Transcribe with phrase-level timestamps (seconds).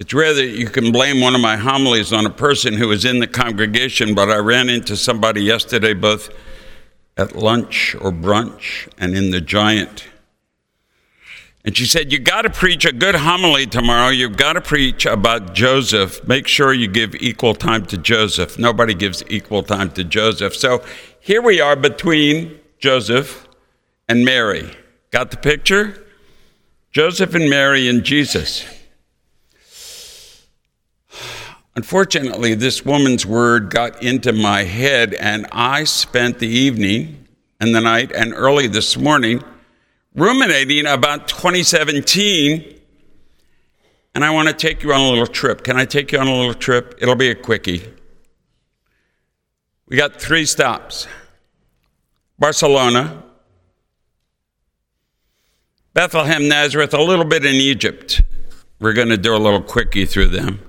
[0.00, 3.04] It's rare that you can blame one of my homilies on a person who was
[3.04, 6.30] in the congregation, but I ran into somebody yesterday, both
[7.18, 10.06] at lunch or brunch and in the giant.
[11.66, 14.08] And she said, You got to preach a good homily tomorrow.
[14.08, 16.26] You've got to preach about Joseph.
[16.26, 18.58] Make sure you give equal time to Joseph.
[18.58, 20.56] Nobody gives equal time to Joseph.
[20.56, 20.82] So
[21.20, 23.46] here we are between Joseph
[24.08, 24.74] and Mary.
[25.10, 26.06] Got the picture?
[26.90, 28.64] Joseph and Mary and Jesus.
[31.80, 37.26] Unfortunately, this woman's word got into my head, and I spent the evening
[37.58, 39.42] and the night and early this morning
[40.14, 42.80] ruminating about 2017.
[44.14, 45.64] And I want to take you on a little trip.
[45.64, 46.96] Can I take you on a little trip?
[47.00, 47.82] It'll be a quickie.
[49.86, 51.08] We got three stops
[52.38, 53.22] Barcelona,
[55.94, 58.20] Bethlehem, Nazareth, a little bit in Egypt.
[58.80, 60.60] We're going to do a little quickie through them.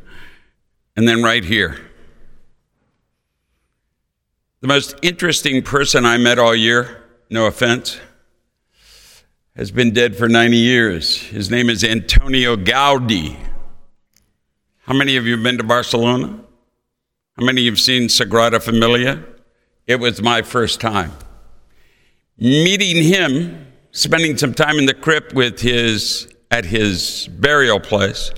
[1.02, 1.80] And then right here.
[4.60, 8.00] The most interesting person I met all year, no offense,
[9.56, 11.18] has been dead for 90 years.
[11.18, 13.36] His name is Antonio Gaudi.
[14.82, 16.40] How many of you have been to Barcelona?
[17.36, 19.24] How many of you have seen Sagrada Familia?
[19.88, 21.14] It was my first time.
[22.38, 28.32] Meeting him, spending some time in the crypt with his at his burial place,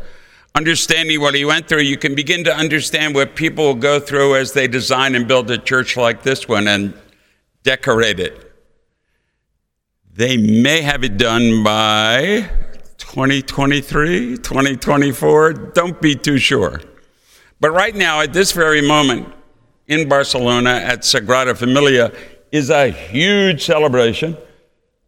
[0.56, 4.36] understanding what he went through, you can begin to understand what people will go through
[4.36, 6.94] as they design and build a church like this one and
[7.64, 8.52] decorate it.
[10.12, 12.48] They may have it done by
[13.00, 15.54] 2023, 2024.
[15.54, 16.82] Don't be too sure.
[17.60, 19.34] But right now, at this very moment,
[19.88, 22.14] in Barcelona at Sagrada Familia,
[22.52, 24.38] is a huge celebration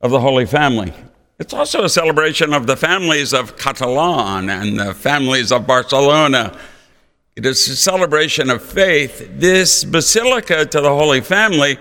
[0.02, 0.92] of the Holy Family.
[1.38, 6.58] It's also a celebration of the families of Catalan and the families of Barcelona.
[7.36, 9.30] It is a celebration of faith.
[9.34, 11.78] This basilica to the Holy Family,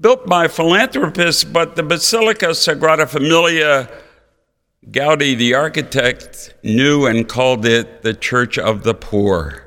[0.00, 3.90] built by philanthropists, but the Basilica Sagrada Familia,
[4.88, 9.63] Gaudi, the architect, knew and called it the Church of the Poor.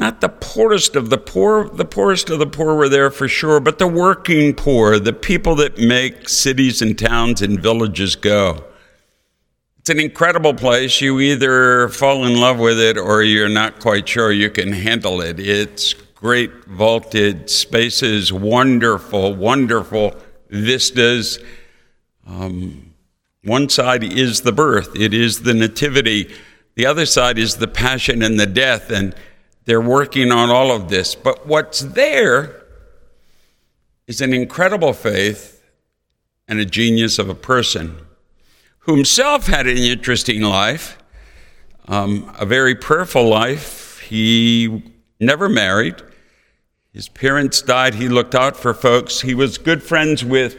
[0.00, 3.60] Not the poorest of the poor, the poorest of the poor were there for sure,
[3.60, 8.64] but the working poor, the people that make cities and towns and villages go.
[9.78, 11.02] It's an incredible place.
[11.02, 15.20] You either fall in love with it or you're not quite sure you can handle
[15.20, 15.38] it.
[15.38, 20.16] It's great vaulted spaces, wonderful, wonderful
[20.48, 21.40] vistas.
[22.26, 22.94] Um,
[23.44, 26.34] one side is the birth, it is the nativity.
[26.74, 28.90] The other side is the passion and the death.
[28.90, 29.14] And
[29.70, 31.14] they're working on all of this.
[31.14, 32.60] But what's there
[34.08, 35.64] is an incredible faith
[36.48, 37.96] and a genius of a person
[38.80, 40.98] who himself had an interesting life,
[41.86, 44.00] um, a very prayerful life.
[44.00, 44.82] He
[45.20, 46.02] never married.
[46.92, 47.94] His parents died.
[47.94, 49.20] He looked out for folks.
[49.20, 50.58] He was good friends with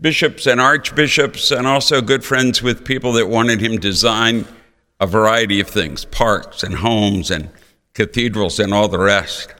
[0.00, 4.44] bishops and archbishops, and also good friends with people that wanted him to design
[4.98, 7.48] a variety of things parks and homes and
[8.00, 9.54] cathedrals, and all the rest.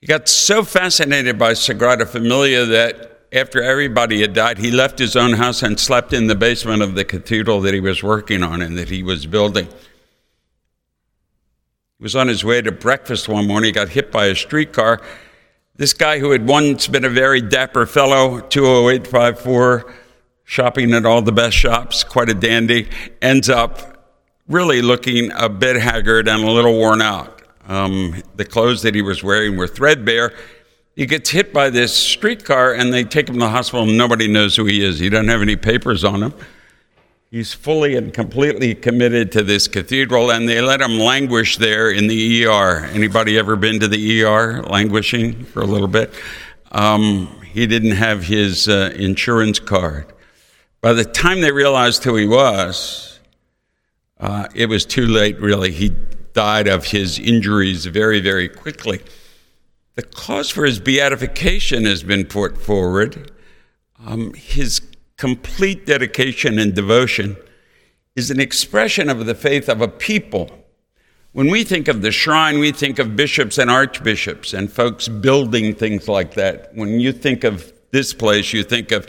[0.00, 5.16] He got so fascinated by Sagrada Familia that after everybody had died, he left his
[5.16, 8.62] own house and slept in the basement of the cathedral that he was working on
[8.62, 9.66] and that he was building.
[11.98, 15.00] He was on his way to breakfast one morning, he got hit by a streetcar.
[15.74, 19.92] This guy, who had once been a very dapper fellow, 20854,
[20.44, 22.88] shopping at all the best shops, quite a dandy,
[23.20, 23.93] ends up
[24.48, 27.42] really looking a bit haggard and a little worn out.
[27.66, 30.34] Um, the clothes that he was wearing were threadbare.
[30.96, 33.88] He gets hit by this streetcar and they take him to the hospital.
[33.88, 34.98] And nobody knows who he is.
[34.98, 36.34] He doesn't have any papers on him.
[37.30, 42.06] He's fully and completely committed to this cathedral, and they let him languish there in
[42.06, 42.84] the ER.
[42.92, 46.14] Anybody ever been to the ER languishing for a little bit?
[46.70, 50.12] Um, he didn't have his uh, insurance card.
[50.80, 53.13] By the time they realized who he was,
[54.18, 55.70] uh, it was too late, really.
[55.70, 55.92] He
[56.32, 59.00] died of his injuries very, very quickly.
[59.94, 63.30] The cause for his beatification has been put forward.
[64.04, 64.80] Um, his
[65.16, 67.36] complete dedication and devotion
[68.16, 70.50] is an expression of the faith of a people.
[71.32, 75.74] When we think of the shrine, we think of bishops and archbishops and folks building
[75.74, 76.70] things like that.
[76.74, 79.08] When you think of this place, you think of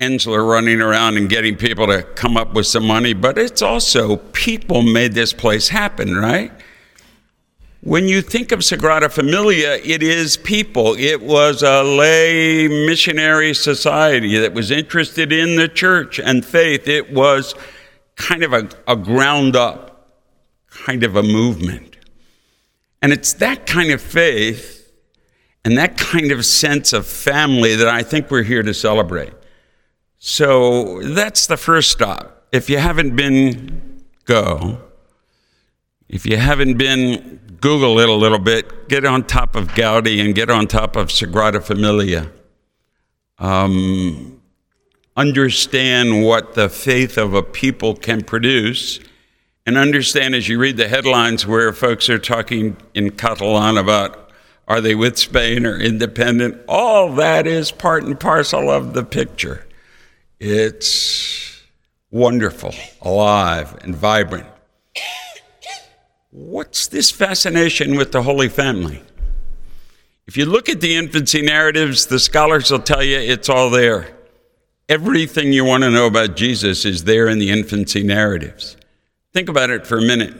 [0.00, 4.16] Ensler running around and getting people to come up with some money, but it's also
[4.16, 6.50] people made this place happen, right?
[7.82, 10.94] When you think of Sagrada Familia, it is people.
[10.98, 16.88] It was a lay missionary society that was interested in the church and faith.
[16.88, 17.54] It was
[18.16, 19.90] kind of a, a ground up
[20.70, 21.96] kind of a movement.
[23.02, 24.92] And it's that kind of faith
[25.64, 29.32] and that kind of sense of family that I think we're here to celebrate.
[30.22, 32.46] So that's the first stop.
[32.52, 34.78] If you haven't been, go.
[36.10, 40.34] If you haven't been, Google it a little bit, get on top of Gaudi and
[40.34, 42.30] get on top of Sagrada Familia.
[43.38, 44.42] Um,
[45.16, 49.00] understand what the faith of a people can produce,
[49.64, 54.30] and understand as you read the headlines where folks are talking in Catalan about
[54.68, 59.66] are they with Spain or independent, all that is part and parcel of the picture.
[60.40, 61.62] It's
[62.10, 64.46] wonderful, alive, and vibrant.
[66.30, 69.02] What's this fascination with the Holy Family?
[70.26, 74.16] If you look at the infancy narratives, the scholars will tell you it's all there.
[74.88, 78.78] Everything you want to know about Jesus is there in the infancy narratives.
[79.34, 80.34] Think about it for a minute.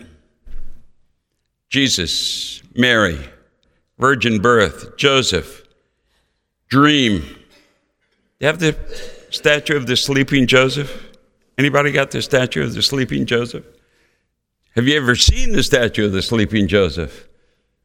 [1.69, 3.19] Jesus, Mary,
[3.99, 5.63] virgin birth, Joseph,
[6.69, 7.23] dream.
[8.39, 8.73] You have the
[9.31, 11.09] statue of the sleeping Joseph?
[11.57, 13.65] Anybody got the statue of the sleeping Joseph?
[14.77, 17.29] Have you ever seen the statue of the sleeping Joseph?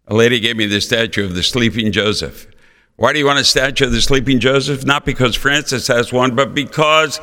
[0.08, 2.48] A lady gave me the statue of the sleeping Joseph.
[2.96, 4.86] Why do you want a statue of the sleeping Joseph?
[4.86, 7.20] Not because Francis has one, but because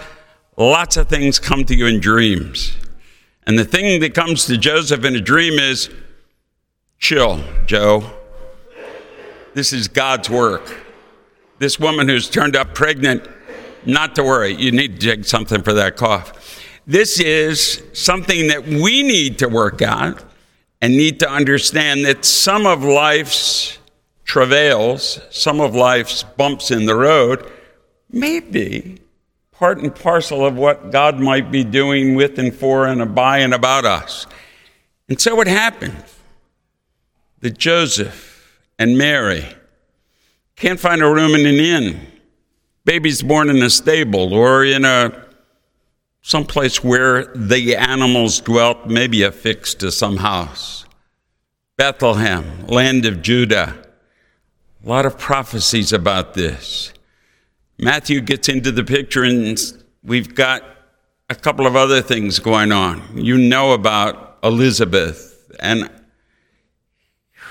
[0.57, 2.77] lots of things come to you in dreams.
[3.47, 5.91] And the thing that comes to Joseph in a dream is
[6.99, 8.11] chill, Joe.
[9.55, 10.85] This is God's work.
[11.59, 13.27] This woman who's turned up pregnant
[13.87, 14.55] not to worry.
[14.55, 16.61] You need to take something for that cough.
[16.87, 20.23] This is something that we need to work out
[20.81, 23.79] and need to understand that some of life's
[24.25, 27.51] travails, some of life's bumps in the road,
[28.11, 28.99] may be
[29.53, 33.55] part and parcel of what God might be doing with and for and by and
[33.55, 34.27] about us.
[35.09, 36.03] And so it happened
[37.41, 39.47] that Joseph and Mary
[40.57, 42.12] can't find a room in an inn
[42.85, 45.27] babies born in a stable or in a
[46.23, 50.85] someplace where the animals dwelt, maybe affixed to some house.
[51.77, 53.77] Bethlehem, land of Judah.
[54.85, 56.93] A lot of prophecies about this.
[57.79, 59.61] Matthew gets into the picture, and
[60.05, 60.63] we've got
[61.29, 63.17] a couple of other things going on.
[63.17, 65.91] You know about Elizabeth and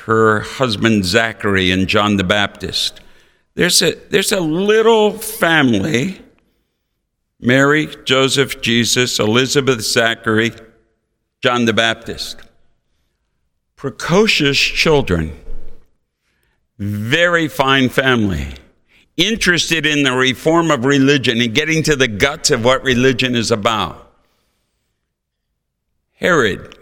[0.06, 3.02] her husband Zachary and John the Baptist.
[3.54, 6.22] There's a, there's a little family
[7.42, 10.52] Mary, Joseph, Jesus, Elizabeth, Zachary,
[11.42, 12.40] John the Baptist.
[13.76, 15.36] Precocious children,
[16.78, 18.50] very fine family,
[19.18, 23.50] interested in the reform of religion and getting to the guts of what religion is
[23.50, 24.14] about.
[26.14, 26.78] Herod,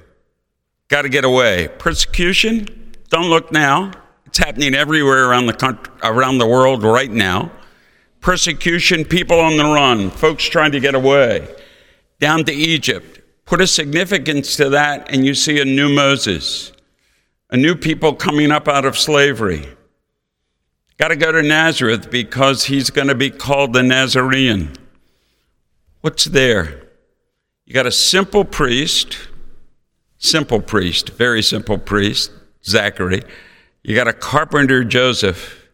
[0.90, 1.70] got to get away.
[1.78, 3.94] Persecution, don't look now.
[4.30, 7.52] It's happening everywhere around the country, around the world right now.
[8.22, 11.48] Persecution, people on the run, folks trying to get away.
[12.20, 13.22] Down to Egypt.
[13.46, 16.72] Put a significance to that, and you see a new Moses,
[17.50, 19.68] a new people coming up out of slavery.
[20.98, 24.74] Got to go to Nazareth because he's going to be called the Nazarene.
[26.02, 26.84] What's there?
[27.66, 29.18] You got a simple priest,
[30.20, 32.30] simple priest, very simple priest,
[32.64, 33.24] Zachary
[33.84, 35.68] you got a carpenter, Joseph.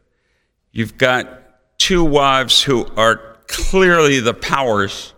[0.71, 5.13] You've got two wives who are clearly the powers,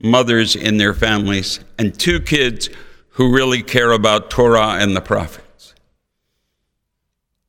[0.00, 2.68] mothers in their families, and two kids
[3.10, 5.74] who really care about Torah and the prophets.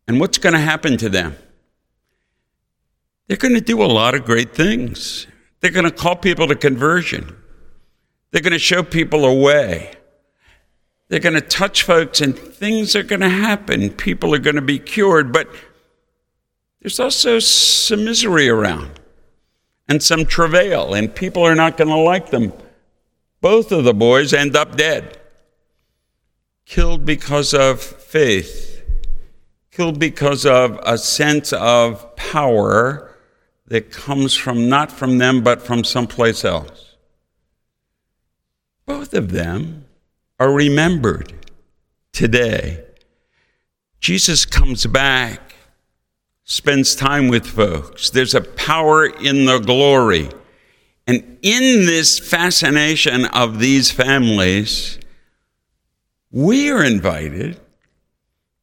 [0.08, 1.36] And what's going to happen to them?
[3.28, 5.26] They're going to do a lot of great things.
[5.60, 7.36] They're going to call people to conversion.
[8.32, 9.94] They're going to show people a way.
[11.08, 13.92] They're going to touch folks and things are going to happen.
[13.92, 15.48] People are going to be cured, but
[16.82, 19.00] there's also some misery around
[19.88, 22.54] and some travail, and people are not going to like them.
[23.42, 25.20] Both of the boys end up dead,
[26.66, 28.84] killed because of faith,
[29.72, 33.16] killed because of a sense of power
[33.68, 36.96] that comes from not from them, but from someplace else.
[38.86, 39.85] Both of them
[40.40, 41.34] are remembered
[42.12, 42.84] today.
[44.00, 45.56] Jesus comes back,
[46.44, 48.10] spends time with folks.
[48.10, 50.30] There's a power in the glory.
[51.08, 55.00] And in this fascination of these families,
[56.32, 57.60] we are invited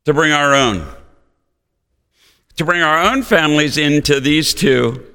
[0.04, 0.86] to bring our own,
[2.56, 5.06] to bring our own families into these two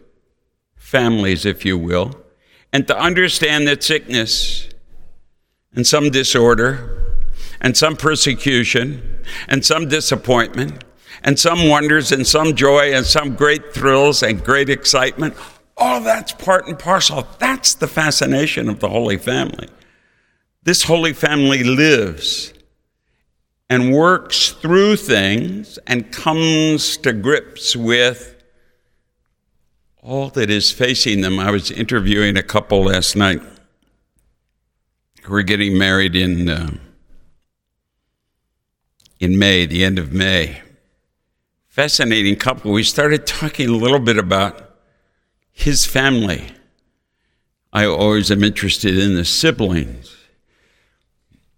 [0.76, 2.16] families, if you will,
[2.72, 4.70] and to understand that sickness
[5.74, 7.16] and some disorder
[7.62, 10.84] and some persecution and some disappointment
[11.24, 15.36] and some wonders and some joy and some great thrills and great excitement.
[15.76, 17.28] All that's part and parcel.
[17.40, 19.70] That's the fascination of the Holy Family.
[20.64, 22.54] This Holy Family lives
[23.70, 28.36] and works through things and comes to grips with
[30.02, 31.38] all that is facing them.
[31.38, 33.42] I was interviewing a couple last night
[35.28, 36.72] were getting married in uh,
[39.20, 40.62] in May, the end of May.
[41.68, 42.72] Fascinating couple.
[42.72, 44.78] We started talking a little bit about
[45.52, 46.52] his family.
[47.74, 50.16] I always am interested in the siblings.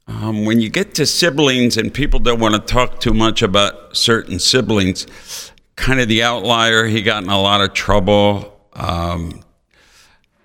[0.08, 3.96] Um, when you get to siblings and people don't want to talk too much about
[3.96, 8.60] certain siblings, kind of the outlier, he got in a lot of trouble.
[8.74, 9.44] Um,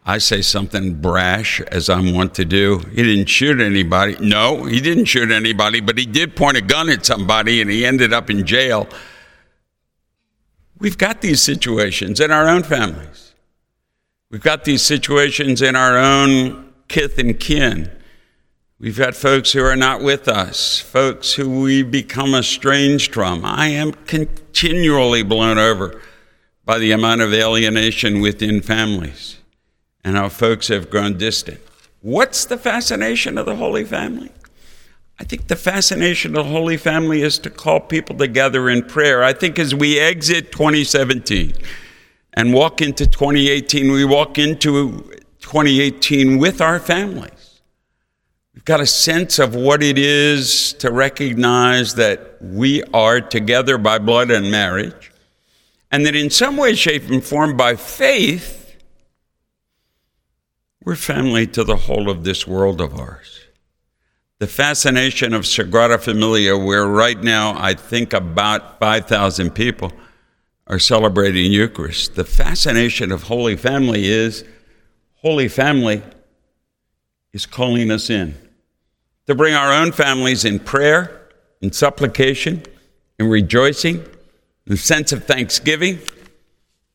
[0.07, 2.81] I say something brash, as I'm wont to do.
[2.91, 4.17] He didn't shoot anybody.
[4.21, 7.87] No, he didn't shoot anybody, but he did point a gun at somebody and he
[7.87, 8.87] ended up in jail.
[10.79, 13.33] We've got these situations in our own families.
[14.31, 17.91] We've got these situations in our own kith and kin.
[18.79, 23.43] We've got folks who are not with us, folks who we become estranged from.
[23.43, 26.03] I am continually blown over
[26.67, 29.39] by the amount of alienation within families
[30.05, 31.61] and how folks have grown distant.
[32.03, 34.31] What's the fascination of the Holy Family?
[35.19, 39.23] I think the fascination of the Holy Family is to call people together in prayer.
[39.23, 41.55] I think as we exit 2017
[42.35, 45.03] and walk into 2018, we walk into
[45.41, 47.61] 2018 with our families.
[48.55, 53.99] We've got a sense of what it is to recognize that we are together by
[53.99, 55.13] blood and marriage,
[55.91, 58.64] and that in some way, shape, and form, by faith,
[60.85, 63.41] we're family to the whole of this world of ours.
[64.39, 69.93] The fascination of Sagrada Familia, where right now I think about 5,000 people
[70.67, 72.15] are celebrating Eucharist.
[72.15, 74.45] The fascination of Holy Family is
[75.17, 76.03] Holy Family
[77.33, 78.35] is calling us in
[79.27, 81.29] to bring our own families in prayer,
[81.63, 82.63] in supplication,
[83.19, 84.05] in rejoicing,
[84.67, 85.99] in a sense of thanksgiving,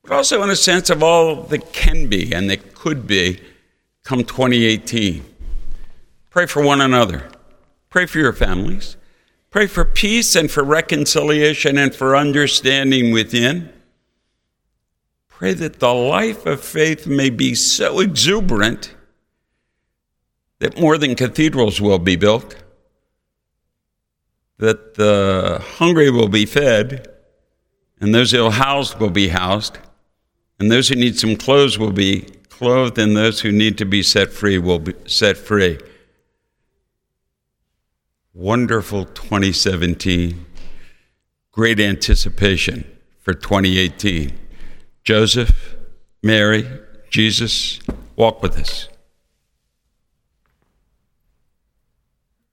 [0.04, 3.40] but also in a sense of all that can be and that could be
[4.04, 5.24] come 2018.
[6.30, 7.30] Pray for one another.
[7.90, 8.98] Pray for your families.
[9.50, 13.74] Pray for peace and for reconciliation and for understanding within.
[15.28, 18.94] Pray that the life of faith may be so exuberant
[20.60, 22.62] that more than cathedrals will be built,
[24.58, 27.08] that the hungry will be fed,
[28.02, 29.80] and those ill housed will be housed,
[30.60, 32.28] and those who need some clothes will be
[32.60, 35.80] clothed, and those who need to be set free will be set free.
[38.34, 40.46] Wonderful 2017.
[41.54, 42.84] Great anticipation
[43.22, 44.38] for 2018.
[45.06, 45.78] Joseph,
[46.22, 46.68] Mary,
[47.10, 47.80] Jesus,
[48.18, 48.90] walk with us.